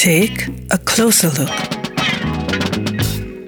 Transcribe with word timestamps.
Take 0.00 0.48
a 0.70 0.78
closer 0.78 1.32
look. 1.36 1.50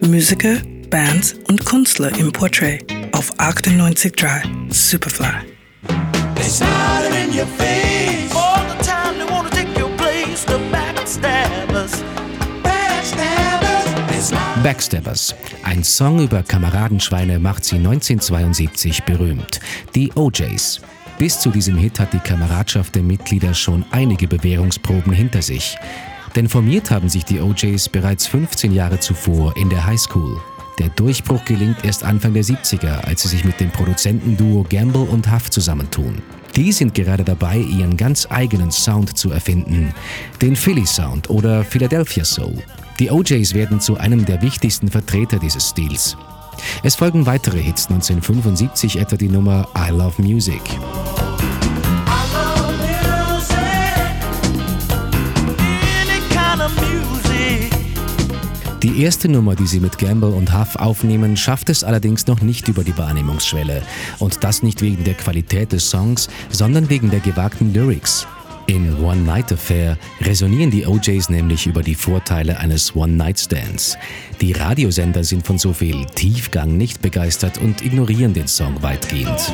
Musiker, 0.00 0.56
Bands 0.90 1.36
und 1.46 1.64
Künstler 1.64 2.10
im 2.18 2.32
Portrait 2.32 2.84
auf 3.12 3.32
98.3 3.38 4.42
Superfly. 4.68 5.26
Backstabbers. 14.64 15.36
Ein 15.62 15.84
Song 15.84 16.18
über 16.18 16.42
Kameradenschweine 16.42 17.38
macht 17.38 17.64
sie 17.64 17.76
1972 17.76 19.04
berühmt. 19.04 19.60
Die 19.94 20.10
OJs. 20.16 20.80
Bis 21.16 21.38
zu 21.38 21.50
diesem 21.50 21.76
Hit 21.76 22.00
hat 22.00 22.12
die 22.12 22.18
Kameradschaft 22.18 22.96
der 22.96 23.02
Mitglieder 23.02 23.54
schon 23.54 23.84
einige 23.92 24.26
Bewährungsproben 24.26 25.12
hinter 25.12 25.42
sich. 25.42 25.76
Denn 26.36 26.48
formiert 26.48 26.90
haben 26.90 27.08
sich 27.08 27.24
die 27.24 27.40
OJs 27.40 27.88
bereits 27.88 28.26
15 28.26 28.72
Jahre 28.72 29.00
zuvor 29.00 29.56
in 29.56 29.68
der 29.68 29.84
Highschool. 29.84 30.40
Der 30.78 30.88
Durchbruch 30.88 31.44
gelingt 31.44 31.84
erst 31.84 32.04
Anfang 32.04 32.32
der 32.32 32.44
70er, 32.44 33.04
als 33.04 33.22
sie 33.22 33.28
sich 33.28 33.44
mit 33.44 33.60
dem 33.60 33.70
Produzentenduo 33.70 34.64
Gamble 34.68 35.02
und 35.02 35.30
Huff 35.30 35.50
zusammentun. 35.50 36.22
Die 36.56 36.72
sind 36.72 36.94
gerade 36.94 37.24
dabei, 37.24 37.58
ihren 37.58 37.96
ganz 37.96 38.26
eigenen 38.30 38.70
Sound 38.70 39.16
zu 39.16 39.30
erfinden. 39.30 39.94
Den 40.40 40.56
Philly 40.56 40.86
Sound 40.86 41.30
oder 41.30 41.64
Philadelphia 41.64 42.24
Soul. 42.24 42.62
Die 42.98 43.10
OJs 43.10 43.54
werden 43.54 43.80
zu 43.80 43.98
einem 43.98 44.24
der 44.24 44.42
wichtigsten 44.42 44.88
Vertreter 44.88 45.38
dieses 45.38 45.68
Stils. 45.68 46.16
Es 46.82 46.96
folgen 46.96 47.26
weitere 47.26 47.60
Hits 47.60 47.86
1975, 47.86 48.98
etwa 48.98 49.16
die 49.16 49.28
Nummer 49.28 49.68
I 49.76 49.90
Love 49.90 50.20
Music. 50.22 50.62
Die 59.00 59.06
erste 59.06 59.30
Nummer, 59.30 59.56
die 59.56 59.66
sie 59.66 59.80
mit 59.80 59.96
Gamble 59.96 60.28
und 60.28 60.52
Huff 60.52 60.76
aufnehmen, 60.76 61.34
schafft 61.34 61.70
es 61.70 61.84
allerdings 61.84 62.26
noch 62.26 62.42
nicht 62.42 62.68
über 62.68 62.84
die 62.84 62.98
Wahrnehmungsschwelle. 62.98 63.80
Und 64.18 64.44
das 64.44 64.62
nicht 64.62 64.82
wegen 64.82 65.04
der 65.04 65.14
Qualität 65.14 65.72
des 65.72 65.88
Songs, 65.88 66.28
sondern 66.50 66.90
wegen 66.90 67.08
der 67.08 67.20
gewagten 67.20 67.72
Lyrics. 67.72 68.26
In 68.66 69.02
One 69.02 69.22
Night 69.22 69.50
Affair 69.52 69.96
resonieren 70.20 70.70
die 70.70 70.86
OJs 70.86 71.30
nämlich 71.30 71.66
über 71.66 71.82
die 71.82 71.94
Vorteile 71.94 72.58
eines 72.58 72.94
One-Night-Stands. 72.94 73.96
Die 74.42 74.52
Radiosender 74.52 75.24
sind 75.24 75.46
von 75.46 75.56
so 75.56 75.72
viel 75.72 76.04
Tiefgang 76.04 76.76
nicht 76.76 77.00
begeistert 77.00 77.56
und 77.56 77.82
ignorieren 77.82 78.34
den 78.34 78.48
Song 78.48 78.82
weitgehend. 78.82 79.50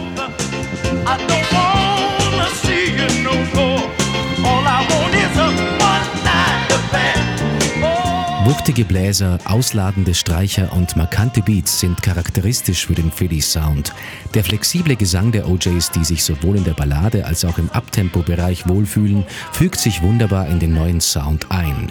Wuchtige 8.47 8.85
Bläser, 8.85 9.41
ausladende 9.45 10.15
Streicher 10.15 10.73
und 10.73 10.95
markante 10.95 11.43
Beats 11.43 11.81
sind 11.81 12.01
charakteristisch 12.01 12.87
für 12.87 12.95
den 12.95 13.11
Philly 13.11 13.41
Sound. 13.41 13.93
Der 14.35 14.45
flexible 14.45 14.95
Gesang 14.95 15.33
der 15.33 15.49
OJs, 15.49 15.91
die 15.91 16.05
sich 16.05 16.23
sowohl 16.23 16.59
in 16.59 16.63
der 16.63 16.75
Ballade 16.75 17.27
als 17.27 17.45
auch 17.45 17.59
im 17.59 17.69
Abtempo-Bereich 17.71 18.69
wohlfühlen, 18.69 19.25
fügt 19.51 19.81
sich 19.81 20.01
wunderbar 20.01 20.47
in 20.47 20.61
den 20.61 20.75
neuen 20.75 21.01
Sound 21.01 21.51
ein. 21.51 21.91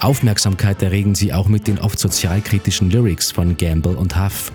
Aufmerksamkeit 0.00 0.82
erregen 0.82 1.14
sie 1.14 1.32
auch 1.32 1.46
mit 1.46 1.68
den 1.68 1.78
oft 1.78 2.00
sozialkritischen 2.00 2.90
Lyrics 2.90 3.30
von 3.30 3.56
Gamble 3.56 3.96
und 3.96 4.20
Huff. 4.20 4.50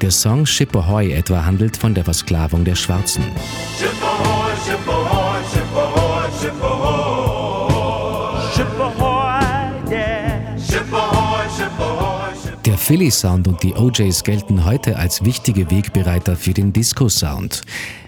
Der 0.00 0.10
Song 0.10 0.44
Ship 0.44 0.74
Ahoy 0.74 1.12
etwa 1.12 1.44
handelt 1.44 1.76
von 1.76 1.94
der 1.94 2.02
Versklavung 2.02 2.64
der 2.64 2.74
Schwarzen. 2.74 3.22
Philly 12.90 13.12
Sound 13.12 13.46
und 13.46 13.62
die 13.62 13.72
OJs 13.72 14.24
gelten 14.24 14.64
heute 14.64 14.96
als 14.96 15.24
wichtige 15.24 15.70
Wegbereiter 15.70 16.34
für 16.34 16.52
den 16.52 16.72
Disco-Sound. 16.72 17.62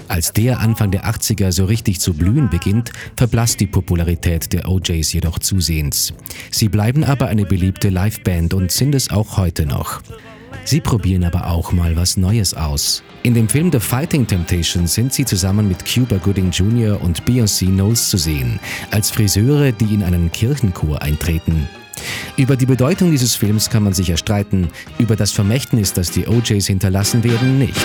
Als 0.09 0.33
der 0.33 0.59
Anfang 0.59 0.91
der 0.91 1.05
80er 1.05 1.53
so 1.53 1.67
richtig 1.67 2.01
zu 2.01 2.15
blühen 2.15 2.51
beginnt, 2.51 2.91
verblasst 3.17 3.61
die 3.61 3.69
Popularität 3.69 4.53
der 4.53 4.69
OJs 4.69 5.13
jedoch 5.13 5.39
zusehends. 5.39 6.13
Sie 6.51 6.69
bleiben 6.69 7.05
aber 7.05 7.29
eine 7.29 7.45
beliebte 7.45 7.91
Liveband 7.91 8.55
und 8.55 8.73
sind 8.73 8.97
es 8.97 9.09
auch 9.09 9.37
heute 9.37 9.67
noch. 9.67 10.03
Sie 10.65 10.81
probieren 10.81 11.23
aber 11.23 11.47
auch 11.47 11.71
mal 11.71 11.95
was 11.95 12.17
Neues 12.17 12.53
aus. 12.53 13.05
In 13.23 13.35
dem 13.35 13.49
Film 13.49 13.71
The 13.71 13.79
Fighting 13.79 14.27
Temptation 14.27 14.89
sind 14.89 15.13
sie 15.13 15.25
zusammen 15.25 15.69
mit 15.69 15.85
Cuba 15.85 16.17
Gooding 16.17 16.51
Jr. 16.51 17.01
und 17.01 17.23
Beyoncé 17.23 17.67
Knowles 17.67 18.11
zu 18.11 18.17
sehen, 18.17 18.59
als 18.91 19.13
Friseure, 19.13 19.71
die 19.71 19.95
in 19.95 20.03
einen 20.03 20.33
Kirchenchor 20.33 21.01
eintreten. 21.03 21.69
Über 22.37 22.57
die 22.57 22.67
Bedeutung 22.67 23.11
dieses 23.11 23.35
Films 23.35 23.71
kann 23.71 23.83
man 23.83 23.93
sicher 23.93 24.17
streiten, 24.17 24.69
über 24.99 25.17
das 25.17 25.33
Vermächtnis, 25.33 25.93
das 25.93 26.11
die 26.11 26.27
OJs 26.27 26.67
hinterlassen 26.67 27.23
werden, 27.25 27.59
nicht. 27.59 27.77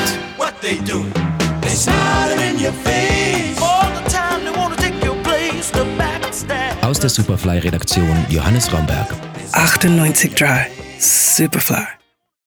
Aus 6.81 6.99
der 6.99 7.09
Superfly-Redaktion 7.09 8.25
Johannes 8.29 8.71
Romberg. 8.71 9.07
98.3 9.51 10.65
Superfly. 10.99 11.96